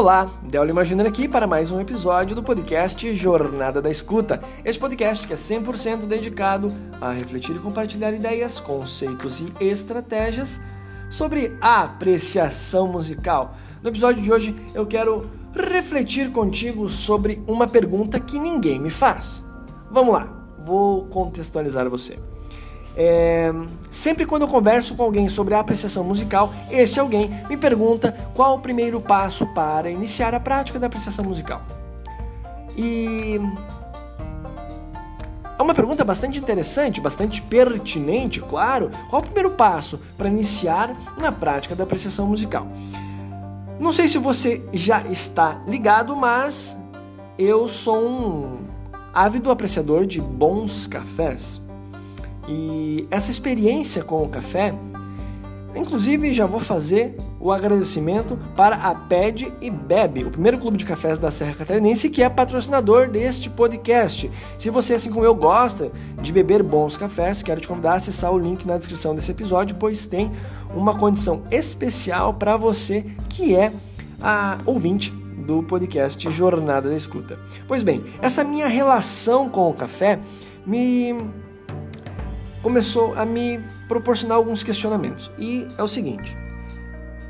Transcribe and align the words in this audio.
Olá, 0.00 0.30
Del 0.44 0.66
Imaginando 0.70 1.10
aqui 1.10 1.28
para 1.28 1.46
mais 1.46 1.70
um 1.70 1.78
episódio 1.78 2.34
do 2.34 2.42
podcast 2.42 3.14
Jornada 3.14 3.82
da 3.82 3.90
Escuta. 3.90 4.42
Este 4.64 4.80
podcast 4.80 5.26
que 5.26 5.34
é 5.34 5.36
100% 5.36 6.06
dedicado 6.06 6.72
a 6.98 7.12
refletir 7.12 7.54
e 7.54 7.58
compartilhar 7.58 8.10
ideias, 8.14 8.58
conceitos 8.58 9.40
e 9.40 9.52
estratégias 9.60 10.58
sobre 11.10 11.54
a 11.60 11.82
apreciação 11.82 12.88
musical. 12.88 13.54
No 13.82 13.90
episódio 13.90 14.22
de 14.22 14.32
hoje 14.32 14.56
eu 14.72 14.86
quero 14.86 15.28
refletir 15.54 16.32
contigo 16.32 16.88
sobre 16.88 17.42
uma 17.46 17.68
pergunta 17.68 18.18
que 18.18 18.38
ninguém 18.38 18.80
me 18.80 18.88
faz. 18.88 19.44
Vamos 19.90 20.14
lá, 20.14 20.48
vou 20.60 21.04
contextualizar 21.08 21.90
você. 21.90 22.18
É, 22.96 23.52
sempre 23.90 24.26
quando 24.26 24.42
eu 24.42 24.48
converso 24.48 24.94
com 24.96 25.02
alguém 25.02 25.28
sobre 25.28 25.54
a 25.54 25.60
apreciação 25.60 26.04
musical, 26.04 26.52
esse 26.70 26.98
alguém 26.98 27.30
me 27.48 27.56
pergunta 27.56 28.12
qual 28.34 28.56
o 28.56 28.60
primeiro 28.60 29.00
passo 29.00 29.46
para 29.54 29.90
iniciar 29.90 30.34
a 30.34 30.40
prática 30.40 30.78
da 30.78 30.86
apreciação 30.86 31.24
musical. 31.24 31.62
E 32.76 33.40
é 35.58 35.62
uma 35.62 35.74
pergunta 35.74 36.02
bastante 36.04 36.38
interessante, 36.38 37.02
bastante 37.02 37.42
pertinente, 37.42 38.40
claro. 38.40 38.90
Qual 39.10 39.20
o 39.20 39.24
primeiro 39.24 39.50
passo 39.50 40.00
para 40.16 40.28
iniciar 40.28 40.96
na 41.18 41.30
prática 41.30 41.76
da 41.76 41.84
apreciação 41.84 42.26
musical? 42.26 42.66
Não 43.78 43.92
sei 43.92 44.08
se 44.08 44.18
você 44.18 44.64
já 44.72 45.02
está 45.08 45.62
ligado, 45.66 46.16
mas 46.16 46.76
eu 47.38 47.68
sou 47.68 48.02
um 48.02 48.58
ávido 49.12 49.50
apreciador 49.50 50.06
de 50.06 50.20
bons 50.20 50.86
cafés. 50.86 51.60
E 52.50 53.06
essa 53.12 53.30
experiência 53.30 54.02
com 54.02 54.24
o 54.24 54.28
café, 54.28 54.74
inclusive 55.72 56.34
já 56.34 56.46
vou 56.46 56.58
fazer 56.58 57.14
o 57.38 57.52
agradecimento 57.52 58.36
para 58.56 58.74
a 58.74 58.92
Pede 58.92 59.52
e 59.60 59.70
Bebe, 59.70 60.24
o 60.24 60.30
primeiro 60.30 60.58
clube 60.58 60.76
de 60.76 60.84
cafés 60.84 61.16
da 61.16 61.30
Serra 61.30 61.54
Catarinense 61.54 62.10
que 62.10 62.24
é 62.24 62.28
patrocinador 62.28 63.08
deste 63.08 63.48
podcast. 63.48 64.28
Se 64.58 64.68
você, 64.68 64.94
assim 64.94 65.10
como 65.10 65.24
eu, 65.24 65.32
gosta 65.32 65.92
de 66.20 66.32
beber 66.32 66.60
bons 66.64 66.98
cafés, 66.98 67.40
quero 67.40 67.60
te 67.60 67.68
convidar 67.68 67.92
a 67.92 67.96
acessar 67.96 68.32
o 68.32 68.38
link 68.38 68.66
na 68.66 68.76
descrição 68.76 69.14
desse 69.14 69.30
episódio, 69.30 69.76
pois 69.76 70.06
tem 70.06 70.32
uma 70.74 70.98
condição 70.98 71.44
especial 71.52 72.34
para 72.34 72.56
você 72.56 73.06
que 73.28 73.54
é 73.54 73.72
a 74.20 74.58
ouvinte 74.66 75.12
do 75.46 75.62
podcast 75.62 76.28
Jornada 76.28 76.90
da 76.90 76.96
Escuta. 76.96 77.38
Pois 77.68 77.84
bem, 77.84 78.04
essa 78.20 78.42
minha 78.42 78.66
relação 78.66 79.48
com 79.48 79.70
o 79.70 79.74
café 79.74 80.18
me 80.66 81.14
começou 82.62 83.14
a 83.14 83.24
me 83.24 83.60
proporcionar 83.88 84.36
alguns 84.36 84.62
questionamentos. 84.62 85.30
E 85.38 85.66
é 85.76 85.82
o 85.82 85.88
seguinte: 85.88 86.36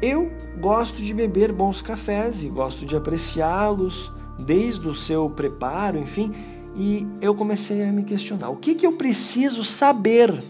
eu 0.00 0.31
gosto 0.59 1.03
de 1.03 1.12
beber 1.12 1.53
bons 1.53 1.83
cafés 1.83 2.42
e 2.42 2.48
gosto 2.48 2.84
de 2.86 2.97
apreciá-los 2.97 4.12
desde 4.39 4.89
o 4.89 4.95
seu 4.95 5.28
preparo, 5.28 5.98
enfim, 5.98 6.33
e 6.75 7.06
eu 7.20 7.34
comecei 7.34 7.83
a 7.83 7.92
me 7.92 8.05
questionar: 8.05 8.51
o 8.51 8.56
que, 8.56 8.75
que 8.75 8.86
eu 8.86 8.92
preciso 8.92 9.62
saber 9.64 10.42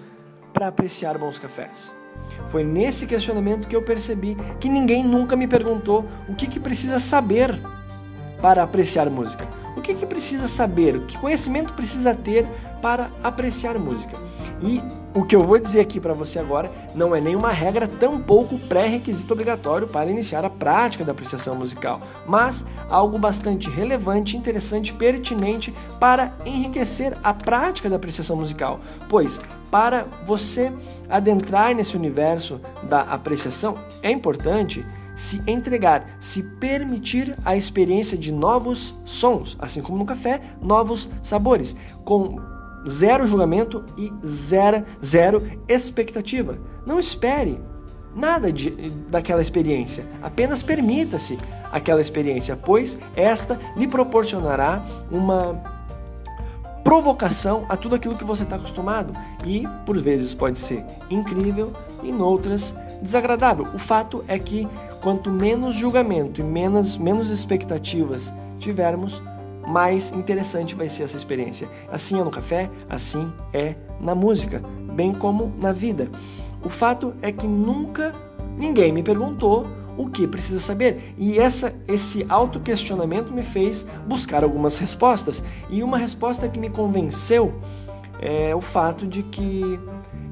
para 0.52 0.68
apreciar 0.68 1.18
bons 1.18 1.38
cafés? 1.38 1.94
Foi 2.48 2.64
nesse 2.64 3.06
questionamento 3.06 3.66
que 3.66 3.74
eu 3.74 3.82
percebi 3.82 4.36
que 4.58 4.68
ninguém 4.68 5.04
nunca 5.04 5.36
me 5.36 5.46
perguntou 5.46 6.04
o 6.28 6.34
que, 6.34 6.46
que 6.46 6.60
precisa 6.60 6.98
saber 6.98 7.58
para 8.40 8.62
apreciar 8.62 9.08
música. 9.10 9.59
O 9.80 9.82
que, 9.82 9.94
que 9.94 10.04
precisa 10.04 10.46
saber? 10.46 11.00
Que 11.06 11.16
conhecimento 11.16 11.72
precisa 11.72 12.14
ter 12.14 12.46
para 12.82 13.10
apreciar 13.24 13.78
música? 13.78 14.14
E 14.60 14.78
o 15.14 15.24
que 15.24 15.34
eu 15.34 15.40
vou 15.40 15.58
dizer 15.58 15.80
aqui 15.80 15.98
para 15.98 16.12
você 16.12 16.38
agora 16.38 16.70
não 16.94 17.16
é 17.16 17.20
nenhuma 17.20 17.50
regra, 17.50 17.88
tampouco 17.88 18.58
pré-requisito 18.58 19.32
obrigatório 19.32 19.88
para 19.88 20.10
iniciar 20.10 20.44
a 20.44 20.50
prática 20.50 21.02
da 21.02 21.12
apreciação 21.12 21.54
musical, 21.54 21.98
mas 22.26 22.66
algo 22.90 23.18
bastante 23.18 23.70
relevante, 23.70 24.36
interessante, 24.36 24.92
pertinente 24.92 25.74
para 25.98 26.34
enriquecer 26.44 27.16
a 27.24 27.32
prática 27.32 27.88
da 27.88 27.96
apreciação 27.96 28.36
musical. 28.36 28.80
Pois, 29.08 29.40
para 29.70 30.06
você 30.26 30.70
adentrar 31.08 31.74
nesse 31.74 31.96
universo 31.96 32.60
da 32.82 33.00
apreciação, 33.00 33.78
é 34.02 34.10
importante 34.10 34.84
se 35.20 35.42
entregar, 35.46 36.16
se 36.18 36.42
permitir 36.42 37.36
a 37.44 37.54
experiência 37.54 38.16
de 38.16 38.32
novos 38.32 38.94
sons, 39.04 39.54
assim 39.60 39.82
como 39.82 39.98
no 39.98 40.06
café, 40.06 40.40
novos 40.62 41.10
sabores, 41.22 41.76
com 42.06 42.40
zero 42.88 43.26
julgamento 43.26 43.84
e 43.98 44.10
zero, 44.26 44.82
zero 45.04 45.46
expectativa. 45.68 46.56
Não 46.86 46.98
espere 46.98 47.60
nada 48.16 48.50
de, 48.50 48.70
daquela 49.10 49.42
experiência, 49.42 50.06
apenas 50.22 50.62
permita-se 50.62 51.38
aquela 51.70 52.00
experiência, 52.00 52.56
pois 52.56 52.96
esta 53.14 53.60
lhe 53.76 53.86
proporcionará 53.86 54.82
uma 55.10 55.62
provocação 56.82 57.66
a 57.68 57.76
tudo 57.76 57.94
aquilo 57.94 58.16
que 58.16 58.24
você 58.24 58.44
está 58.44 58.56
acostumado 58.56 59.12
e 59.44 59.68
por 59.84 59.98
vezes 59.98 60.34
pode 60.34 60.58
ser 60.58 60.82
incrível 61.10 61.74
em 62.02 62.18
outras 62.22 62.74
desagradável. 63.02 63.68
O 63.74 63.78
fato 63.78 64.24
é 64.26 64.38
que 64.38 64.66
quanto 65.00 65.30
menos 65.30 65.74
julgamento 65.74 66.40
e 66.40 66.44
menos, 66.44 66.96
menos 66.96 67.30
expectativas 67.30 68.32
tivermos, 68.58 69.22
mais 69.66 70.10
interessante 70.12 70.74
vai 70.74 70.88
ser 70.88 71.04
essa 71.04 71.16
experiência. 71.16 71.68
Assim 71.90 72.20
é 72.20 72.24
no 72.24 72.30
café, 72.30 72.70
assim 72.88 73.32
é 73.52 73.74
na 74.00 74.14
música, 74.14 74.62
bem 74.94 75.12
como 75.12 75.52
na 75.60 75.72
vida. 75.72 76.08
O 76.62 76.68
fato 76.68 77.14
é 77.22 77.32
que 77.32 77.46
nunca 77.46 78.14
ninguém 78.56 78.92
me 78.92 79.02
perguntou 79.02 79.66
o 79.96 80.08
que 80.08 80.26
precisa 80.26 80.60
saber. 80.60 81.14
E 81.18 81.38
essa, 81.38 81.74
esse 81.86 82.24
autoquestionamento 82.28 83.32
me 83.32 83.42
fez 83.42 83.86
buscar 84.06 84.42
algumas 84.42 84.78
respostas. 84.78 85.42
E 85.68 85.82
uma 85.82 85.98
resposta 85.98 86.48
que 86.48 86.58
me 86.58 86.70
convenceu 86.70 87.60
é 88.20 88.54
o 88.54 88.60
fato 88.60 89.06
de 89.06 89.22
que 89.22 89.80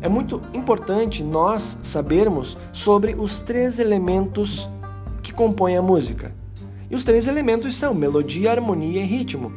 é 0.01 0.09
muito 0.09 0.43
importante 0.53 1.25
nós 1.25 1.79
sabermos 1.83 2.59
sobre 2.71 3.15
os 3.19 3.41
três 3.41 3.79
elementos 3.79 4.69
que 5.23 5.33
compõem 5.33 5.77
a 5.77 5.83
música. 5.83 6.35
E 6.91 6.95
os 6.95 7.03
três 7.03 7.27
elementos 7.27 7.75
são 7.75 7.95
melodia, 7.95 8.51
harmonia 8.51 9.01
e 9.01 9.05
ritmo. 9.05 9.53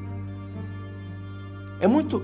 É 1.79 1.87
muito 1.87 2.23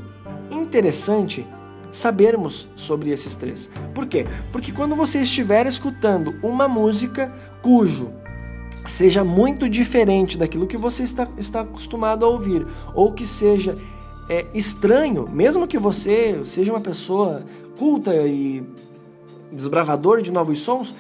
interessante 0.50 1.46
sabermos 1.92 2.68
sobre 2.76 3.12
esses 3.12 3.36
três. 3.36 3.70
Por 3.94 4.06
quê? 4.06 4.26
Porque 4.52 4.72
quando 4.72 4.96
você 4.96 5.20
estiver 5.20 5.66
escutando 5.66 6.36
uma 6.42 6.68
música 6.68 7.34
cujo 7.62 8.14
seja 8.86 9.24
muito 9.24 9.68
diferente 9.68 10.38
daquilo 10.38 10.68
que 10.68 10.78
você 10.78 11.04
está, 11.04 11.28
está 11.38 11.62
acostumado 11.62 12.26
a 12.26 12.30
ouvir, 12.30 12.66
ou 12.94 13.12
que 13.12 13.26
seja 13.26 13.78
é, 14.30 14.46
estranho, 14.54 15.28
mesmo 15.30 15.68
que 15.68 15.78
você 15.78 16.40
seja 16.44 16.72
uma 16.72 16.82
pessoa 16.82 17.44
culta 17.78 18.14
e 18.16 18.64
desbravador 19.52 20.22
de 20.22 20.32
novos 20.32 20.62
sons, 20.62 20.94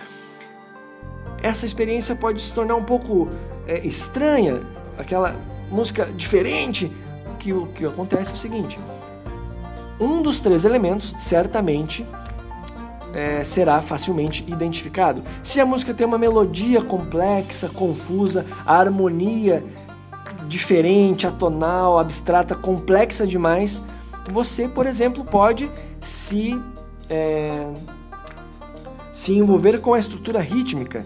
essa 1.41 1.65
experiência 1.65 2.15
pode 2.15 2.41
se 2.41 2.53
tornar 2.53 2.75
um 2.75 2.83
pouco 2.83 3.29
é, 3.67 3.85
estranha, 3.85 4.61
aquela 4.97 5.35
música 5.69 6.05
diferente. 6.05 6.91
Que 7.39 7.53
o 7.53 7.67
que 7.67 7.85
acontece 7.85 8.31
é 8.31 8.33
o 8.33 8.37
seguinte: 8.37 8.79
um 9.99 10.21
dos 10.21 10.39
três 10.39 10.65
elementos 10.65 11.13
certamente 11.19 12.05
é, 13.13 13.43
será 13.43 13.81
facilmente 13.81 14.43
identificado. 14.47 15.21
Se 15.43 15.61
a 15.61 15.65
música 15.65 15.93
tem 15.93 16.05
uma 16.05 16.17
melodia 16.17 16.81
complexa, 16.81 17.69
confusa, 17.69 18.45
a 18.65 18.75
harmonia 18.75 19.63
diferente, 20.47 21.27
atonal, 21.27 21.99
abstrata, 21.99 22.55
complexa 22.55 23.27
demais, 23.27 23.81
você, 24.31 24.67
por 24.67 24.85
exemplo, 24.85 25.23
pode 25.23 25.69
se, 26.01 26.59
é, 27.09 27.67
se 29.11 29.33
envolver 29.33 29.79
com 29.79 29.93
a 29.93 29.99
estrutura 29.99 30.39
rítmica. 30.39 31.05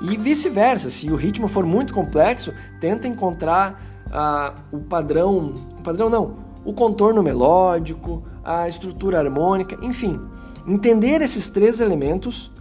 E 0.00 0.16
vice-versa, 0.16 0.90
se 0.90 1.10
o 1.10 1.16
ritmo 1.16 1.48
for 1.48 1.66
muito 1.66 1.92
complexo, 1.92 2.52
tenta 2.80 3.08
encontrar 3.08 3.82
ah, 4.12 4.54
o 4.72 4.78
padrão, 4.78 5.54
o 5.78 5.82
padrão 5.82 6.08
não, 6.08 6.36
o 6.64 6.72
contorno 6.72 7.22
melódico, 7.22 8.22
a 8.44 8.68
estrutura 8.68 9.18
harmônica, 9.18 9.76
enfim. 9.82 10.20
Entender 10.66 11.20
esses 11.20 11.48
três 11.48 11.80
elementos 11.80 12.52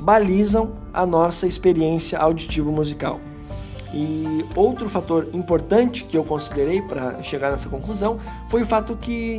balizam 0.00 0.72
a 0.92 1.06
nossa 1.06 1.46
experiência 1.46 2.18
auditivo 2.18 2.72
musical. 2.72 3.20
E 3.92 4.44
outro 4.56 4.88
fator 4.88 5.28
importante 5.32 6.04
que 6.04 6.16
eu 6.16 6.24
considerei 6.24 6.80
para 6.80 7.22
chegar 7.22 7.50
nessa 7.50 7.68
conclusão 7.68 8.18
foi 8.48 8.62
o 8.62 8.66
fato 8.66 8.96
que 8.96 9.38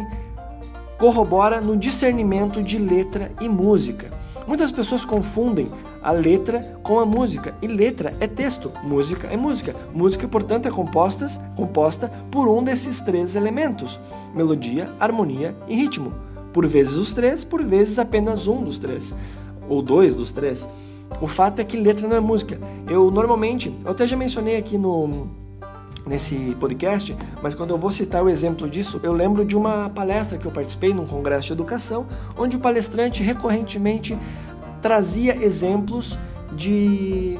corrobora 0.97 1.59
no 1.59 1.75
discernimento 1.75 2.61
de 2.61 2.77
letra 2.77 3.31
e 3.41 3.49
música. 3.49 4.11
Muitas 4.47 4.71
pessoas 4.71 5.03
confundem 5.05 5.71
a 6.01 6.11
letra 6.11 6.77
com 6.83 6.99
a 6.99 7.05
música, 7.05 7.55
e 7.61 7.67
letra 7.67 8.13
é 8.19 8.27
texto, 8.27 8.71
música 8.83 9.27
é 9.27 9.37
música. 9.37 9.73
Música, 9.93 10.27
portanto, 10.27 10.67
é 10.67 10.71
composta, 10.71 11.25
composta 11.55 12.09
por 12.29 12.49
um 12.49 12.61
desses 12.61 12.99
três 12.99 13.35
elementos: 13.35 13.99
melodia, 14.35 14.89
harmonia 14.99 15.55
e 15.67 15.75
ritmo. 15.75 16.13
Por 16.51 16.67
vezes 16.67 16.95
os 16.95 17.13
três, 17.13 17.43
por 17.43 17.63
vezes 17.63 17.97
apenas 17.97 18.47
um 18.47 18.63
dos 18.63 18.77
três, 18.77 19.15
ou 19.67 19.81
dois 19.81 20.13
dos 20.13 20.31
três. 20.31 20.67
O 21.21 21.27
fato 21.27 21.59
é 21.59 21.63
que 21.63 21.77
letra 21.77 22.07
não 22.07 22.17
é 22.17 22.19
música. 22.19 22.57
Eu 22.87 23.09
normalmente, 23.11 23.73
eu 23.83 23.91
até 23.91 24.05
já 24.05 24.17
mencionei 24.17 24.57
aqui 24.57 24.77
no 24.77 25.27
nesse 26.05 26.35
podcast, 26.59 27.15
mas 27.41 27.53
quando 27.53 27.69
eu 27.69 27.77
vou 27.77 27.89
citar 27.89 28.21
o 28.21 28.29
exemplo 28.29 28.69
disso, 28.69 28.99
eu 29.03 29.13
lembro 29.13 29.45
de 29.45 29.55
uma 29.55 29.89
palestra 29.89 30.37
que 30.37 30.45
eu 30.45 30.51
participei 30.51 30.93
num 30.93 31.05
congresso 31.05 31.47
de 31.47 31.53
educação, 31.53 32.05
onde 32.37 32.57
o 32.57 32.59
palestrante 32.59 33.23
recorrentemente 33.23 34.17
trazia 34.81 35.41
exemplos 35.41 36.19
de 36.53 37.39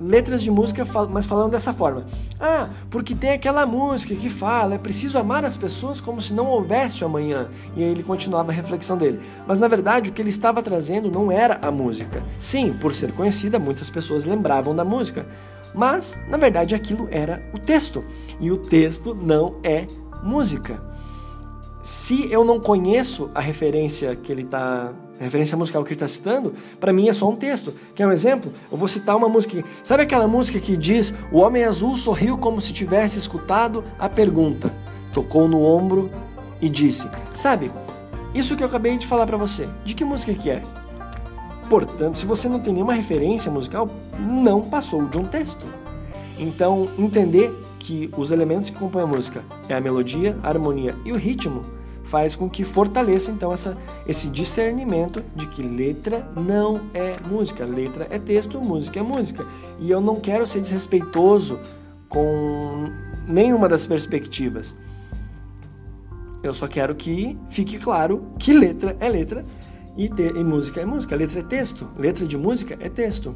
letras 0.00 0.42
de 0.42 0.50
música, 0.50 0.84
mas 1.10 1.26
falando 1.26 1.52
dessa 1.52 1.72
forma. 1.72 2.06
Ah, 2.40 2.68
porque 2.90 3.14
tem 3.14 3.32
aquela 3.32 3.64
música 3.64 4.14
que 4.14 4.28
fala, 4.28 4.74
é 4.74 4.78
preciso 4.78 5.18
amar 5.18 5.44
as 5.44 5.56
pessoas 5.56 6.00
como 6.00 6.20
se 6.20 6.34
não 6.34 6.46
houvesse 6.46 7.04
amanhã. 7.04 7.48
E 7.76 7.82
aí 7.82 7.90
ele 7.90 8.02
continuava 8.02 8.50
a 8.50 8.54
reflexão 8.54 8.96
dele. 8.96 9.20
Mas 9.46 9.58
na 9.58 9.68
verdade 9.68 10.10
o 10.10 10.12
que 10.12 10.20
ele 10.20 10.30
estava 10.30 10.62
trazendo 10.62 11.10
não 11.10 11.30
era 11.30 11.58
a 11.62 11.70
música. 11.70 12.22
Sim, 12.38 12.72
por 12.72 12.94
ser 12.94 13.12
conhecida, 13.12 13.58
muitas 13.58 13.90
pessoas 13.90 14.24
lembravam 14.24 14.74
da 14.74 14.84
música. 14.84 15.26
Mas 15.74 16.18
na 16.28 16.36
verdade 16.36 16.74
aquilo 16.74 17.08
era 17.10 17.42
o 17.52 17.58
texto. 17.58 18.04
E 18.40 18.50
o 18.50 18.56
texto 18.56 19.14
não 19.14 19.56
é 19.62 19.86
música 20.22 20.93
se 21.84 22.32
eu 22.32 22.46
não 22.46 22.58
conheço 22.58 23.30
a 23.34 23.40
referência 23.42 24.16
que 24.16 24.32
ele 24.32 24.40
está 24.40 24.90
referência 25.20 25.56
musical 25.56 25.84
que 25.84 25.90
ele 25.90 25.96
está 25.96 26.08
citando, 26.08 26.54
para 26.80 26.92
mim 26.94 27.08
é 27.08 27.12
só 27.12 27.28
um 27.28 27.36
texto. 27.36 27.74
Quer 27.94 28.06
um 28.06 28.10
exemplo? 28.10 28.50
Eu 28.72 28.78
vou 28.78 28.88
citar 28.88 29.14
uma 29.14 29.28
música. 29.28 29.62
Sabe 29.82 30.02
aquela 30.02 30.26
música 30.26 30.58
que 30.58 30.78
diz: 30.78 31.14
O 31.30 31.40
homem 31.40 31.62
azul 31.62 31.94
sorriu 31.94 32.38
como 32.38 32.58
se 32.58 32.72
tivesse 32.72 33.18
escutado 33.18 33.84
a 33.98 34.08
pergunta, 34.08 34.74
tocou 35.12 35.46
no 35.46 35.62
ombro 35.62 36.10
e 36.58 36.70
disse: 36.70 37.06
Sabe, 37.34 37.70
isso 38.34 38.56
que 38.56 38.62
eu 38.62 38.66
acabei 38.66 38.96
de 38.96 39.06
falar 39.06 39.26
para 39.26 39.36
você, 39.36 39.68
de 39.84 39.94
que 39.94 40.06
música 40.06 40.32
que 40.32 40.48
é? 40.48 40.62
Portanto, 41.68 42.16
se 42.16 42.24
você 42.24 42.48
não 42.48 42.60
tem 42.60 42.72
nenhuma 42.72 42.94
referência 42.94 43.52
musical, 43.52 43.90
não 44.18 44.62
passou 44.62 45.04
de 45.04 45.18
um 45.18 45.26
texto. 45.26 45.66
Então, 46.38 46.88
entender 46.98 47.54
que 47.78 48.10
os 48.16 48.30
elementos 48.30 48.70
que 48.70 48.76
compõem 48.76 49.02
a 49.02 49.06
música 49.06 49.44
é 49.68 49.74
a 49.74 49.80
melodia, 49.80 50.38
a 50.42 50.48
harmonia 50.48 50.96
e 51.04 51.12
o 51.12 51.16
ritmo 51.16 51.73
faz 52.04 52.36
com 52.36 52.48
que 52.48 52.64
fortaleça 52.64 53.30
então 53.30 53.52
essa, 53.52 53.76
esse 54.06 54.28
discernimento 54.28 55.24
de 55.34 55.46
que 55.46 55.62
letra 55.62 56.28
não 56.36 56.82
é 56.92 57.16
música, 57.26 57.64
letra 57.64 58.06
é 58.10 58.18
texto, 58.18 58.60
música 58.60 59.00
é 59.00 59.02
música. 59.02 59.46
E 59.80 59.90
eu 59.90 60.00
não 60.00 60.16
quero 60.16 60.46
ser 60.46 60.60
desrespeitoso 60.60 61.58
com 62.08 62.84
nenhuma 63.26 63.68
das 63.68 63.86
perspectivas. 63.86 64.76
Eu 66.42 66.52
só 66.52 66.68
quero 66.68 66.94
que 66.94 67.38
fique 67.48 67.78
claro 67.78 68.26
que 68.38 68.52
letra 68.52 68.96
é 69.00 69.08
letra 69.08 69.44
e, 69.96 70.08
te, 70.08 70.22
e 70.22 70.44
música 70.44 70.80
é 70.80 70.84
música. 70.84 71.16
Letra 71.16 71.40
é 71.40 71.42
texto, 71.42 71.88
letra 71.96 72.26
de 72.26 72.36
música 72.36 72.76
é 72.80 72.88
texto 72.88 73.34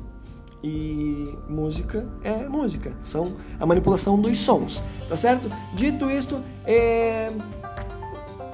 e 0.63 1.37
música 1.49 2.07
é 2.23 2.49
música, 2.49 2.93
são 3.03 3.33
a 3.61 3.67
manipulação 3.67 4.21
dos 4.21 4.39
sons, 4.39 4.83
tá 5.09 5.17
certo? 5.17 5.51
Dito 5.75 6.11
isto, 6.11 6.41
é... 6.65 7.31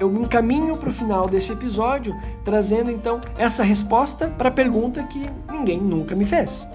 eu 0.01 0.09
me 0.11 0.21
encaminho 0.21 0.77
para 0.77 0.89
o 0.89 0.93
final 0.93 1.29
desse 1.29 1.53
episódio 1.53 2.15
trazendo 2.45 2.91
então 2.91 3.21
essa 3.37 3.63
resposta 3.63 4.29
para 4.29 4.49
a 4.49 4.53
pergunta 4.53 5.03
que 5.05 5.29
ninguém 5.53 5.81
nunca 5.81 6.15
me 6.15 6.25
fez. 6.25 6.67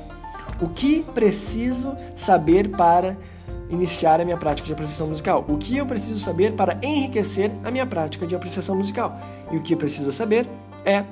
O 0.62 0.68
que 0.68 1.04
preciso 1.14 1.96
saber 2.16 2.70
para 2.70 3.16
iniciar 3.70 4.20
a 4.20 4.26
minha 4.26 4.38
prática 4.38 4.66
de 4.66 4.74
apreciação 4.74 5.08
musical? 5.08 5.46
O 5.48 5.58
que 5.58 5.78
eu 5.78 5.86
preciso 5.86 6.20
saber 6.20 6.54
para 6.54 6.78
enriquecer 6.82 7.52
a 7.64 7.72
minha 7.72 7.86
prática 7.86 8.28
de 8.28 8.36
apreciação 8.36 8.76
musical? 8.76 9.18
E 9.52 9.58
o 9.58 9.62
que 9.62 9.76
precisa 9.76 10.12
saber 10.12 10.48
é 10.86 11.06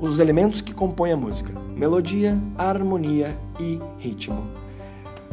os 0.00 0.18
elementos 0.18 0.60
que 0.60 0.74
compõem 0.74 1.12
a 1.12 1.16
música: 1.16 1.52
melodia, 1.76 2.36
harmonia 2.58 3.36
e 3.60 3.78
ritmo. 3.98 4.44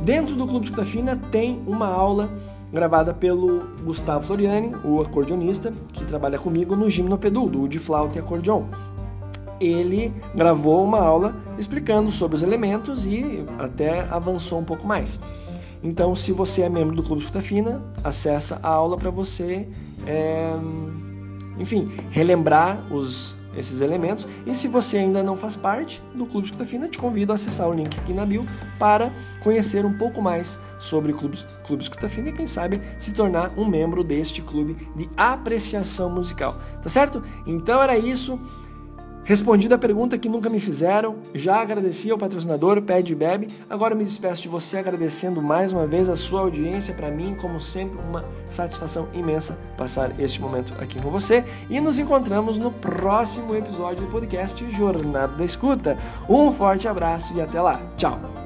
Dentro 0.01 0.35
do 0.35 0.47
Clube 0.47 0.65
Escuta 0.65 0.85
Fina 0.85 1.19
tem 1.31 1.61
uma 1.65 1.87
aula 1.87 2.29
gravada 2.71 3.13
pelo 3.13 3.63
Gustavo 3.83 4.25
Floriani, 4.25 4.75
o 4.83 5.01
acordeonista, 5.01 5.73
que 5.91 6.05
trabalha 6.05 6.37
comigo 6.37 6.75
no 6.75 6.89
Gimnopedu, 6.89 7.47
do 7.47 7.67
de 7.67 7.79
flauta 7.79 8.17
e 8.17 8.21
acordeon. 8.21 8.63
Ele 9.59 10.13
gravou 10.33 10.83
uma 10.83 10.99
aula 10.99 11.35
explicando 11.57 12.09
sobre 12.11 12.35
os 12.35 12.43
elementos 12.43 13.05
e 13.05 13.43
até 13.57 14.01
avançou 14.09 14.59
um 14.59 14.63
pouco 14.63 14.87
mais. 14.87 15.19
Então, 15.83 16.15
se 16.15 16.31
você 16.31 16.63
é 16.63 16.69
membro 16.69 16.95
do 16.95 17.03
Clube 17.03 17.21
Escuta 17.21 17.41
Fina, 17.41 17.81
acessa 18.03 18.59
a 18.61 18.69
aula 18.69 18.97
para 18.97 19.09
você, 19.09 19.67
é, 20.05 20.53
enfim, 21.57 21.89
relembrar 22.09 22.85
os 22.91 23.35
esses 23.55 23.81
elementos. 23.81 24.27
E 24.45 24.53
se 24.55 24.67
você 24.67 24.97
ainda 24.97 25.23
não 25.23 25.35
faz 25.35 25.55
parte 25.55 26.01
do 26.13 26.25
Clube 26.25 26.45
Escuta 26.45 26.65
Fina, 26.65 26.87
te 26.87 26.97
convido 26.97 27.31
a 27.31 27.35
acessar 27.35 27.67
o 27.67 27.73
link 27.73 27.97
aqui 27.99 28.13
na 28.13 28.25
bio 28.25 28.45
para 28.77 29.11
conhecer 29.41 29.85
um 29.85 29.93
pouco 29.97 30.21
mais 30.21 30.59
sobre 30.77 31.11
o 31.11 31.17
Clube, 31.17 31.37
Clube 31.65 31.83
Escuta 31.83 32.07
Fina 32.09 32.29
e 32.29 32.33
quem 32.33 32.47
sabe 32.47 32.81
se 32.97 33.13
tornar 33.13 33.51
um 33.57 33.65
membro 33.65 34.03
deste 34.03 34.41
clube 34.41 34.75
de 34.95 35.09
apreciação 35.15 36.09
musical. 36.09 36.59
Tá 36.81 36.89
certo? 36.89 37.23
Então 37.45 37.81
era 37.81 37.97
isso. 37.97 38.39
Respondi 39.29 39.71
a 39.71 39.77
pergunta 39.77 40.17
que 40.17 40.27
nunca 40.27 40.49
me 40.49 40.59
fizeram, 40.59 41.17
já 41.35 41.61
agradeci 41.61 42.09
ao 42.09 42.17
patrocinador 42.17 42.81
Pede 42.81 43.13
Bebe, 43.13 43.47
agora 43.69 43.93
me 43.93 44.03
despeço 44.03 44.41
de 44.41 44.49
você 44.49 44.79
agradecendo 44.79 45.39
mais 45.39 45.71
uma 45.71 45.85
vez 45.85 46.09
a 46.09 46.15
sua 46.15 46.41
audiência, 46.41 46.95
para 46.95 47.11
mim, 47.11 47.37
como 47.39 47.59
sempre, 47.59 47.99
uma 47.99 48.25
satisfação 48.47 49.07
imensa 49.13 49.55
passar 49.77 50.19
este 50.19 50.41
momento 50.41 50.73
aqui 50.79 50.99
com 50.99 51.11
você 51.11 51.45
e 51.69 51.79
nos 51.79 51.99
encontramos 51.99 52.57
no 52.57 52.71
próximo 52.71 53.53
episódio 53.53 54.03
do 54.03 54.11
podcast 54.11 54.67
Jornada 54.71 55.37
da 55.37 55.45
Escuta. 55.45 55.95
Um 56.27 56.51
forte 56.51 56.87
abraço 56.87 57.37
e 57.37 57.41
até 57.41 57.61
lá. 57.61 57.79
Tchau! 57.97 58.38